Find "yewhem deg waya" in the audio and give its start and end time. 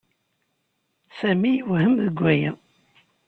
1.57-2.51